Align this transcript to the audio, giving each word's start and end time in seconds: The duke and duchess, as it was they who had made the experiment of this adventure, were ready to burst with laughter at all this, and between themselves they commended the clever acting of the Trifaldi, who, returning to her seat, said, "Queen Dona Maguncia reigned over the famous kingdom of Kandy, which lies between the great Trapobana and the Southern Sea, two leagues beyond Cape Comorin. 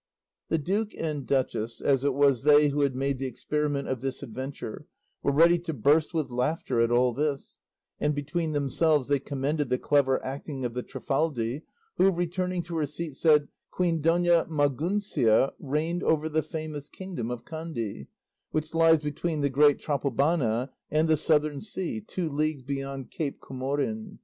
The 0.49 0.57
duke 0.57 0.95
and 0.97 1.27
duchess, 1.27 1.79
as 1.79 2.03
it 2.03 2.15
was 2.15 2.41
they 2.41 2.69
who 2.69 2.81
had 2.81 2.95
made 2.95 3.19
the 3.19 3.27
experiment 3.27 3.87
of 3.87 4.01
this 4.01 4.23
adventure, 4.23 4.87
were 5.21 5.31
ready 5.31 5.59
to 5.59 5.75
burst 5.75 6.11
with 6.11 6.31
laughter 6.31 6.81
at 6.81 6.89
all 6.89 7.13
this, 7.13 7.59
and 7.99 8.15
between 8.15 8.53
themselves 8.53 9.09
they 9.09 9.19
commended 9.19 9.69
the 9.69 9.77
clever 9.77 10.19
acting 10.25 10.65
of 10.65 10.73
the 10.73 10.81
Trifaldi, 10.81 11.61
who, 11.97 12.09
returning 12.09 12.63
to 12.63 12.77
her 12.77 12.87
seat, 12.87 13.13
said, 13.15 13.47
"Queen 13.69 14.01
Dona 14.01 14.47
Maguncia 14.49 15.51
reigned 15.59 16.01
over 16.01 16.27
the 16.27 16.41
famous 16.41 16.89
kingdom 16.89 17.29
of 17.29 17.45
Kandy, 17.45 18.07
which 18.49 18.73
lies 18.73 18.97
between 18.97 19.41
the 19.41 19.51
great 19.51 19.77
Trapobana 19.77 20.71
and 20.89 21.07
the 21.07 21.15
Southern 21.15 21.61
Sea, 21.61 22.01
two 22.01 22.27
leagues 22.27 22.63
beyond 22.63 23.11
Cape 23.11 23.39
Comorin. 23.39 24.17